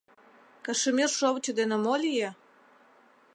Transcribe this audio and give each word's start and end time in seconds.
Кашемир 0.65 1.09
шовыч 1.17 1.45
дене 1.59 1.75
мо 1.85 1.93
лие? 2.03 2.29